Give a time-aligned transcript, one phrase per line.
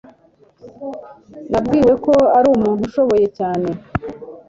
[1.51, 3.69] Nabwiwe ko ari umuntu ushoboye cyane